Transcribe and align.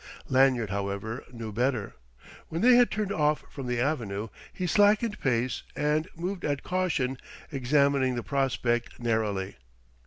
Lanyard, 0.29 0.71
however, 0.71 1.23
knew 1.31 1.51
better. 1.51 1.93
When 2.49 2.61
they 2.63 2.73
had 2.73 2.89
turned 2.89 3.11
off 3.11 3.43
from 3.51 3.67
the 3.67 3.79
avenue, 3.79 4.29
he 4.51 4.65
slackened 4.65 5.19
pace 5.19 5.61
and 5.75 6.07
moved 6.15 6.43
at 6.43 6.63
caution, 6.63 7.19
examining 7.51 8.15
the 8.15 8.23
prospect 8.23 8.99
narrowly. 8.99 9.57